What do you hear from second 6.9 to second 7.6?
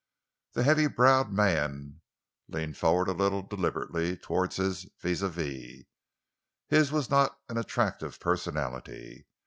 was not an